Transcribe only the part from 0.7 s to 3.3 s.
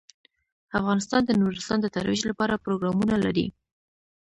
افغانستان د نورستان د ترویج لپاره پروګرامونه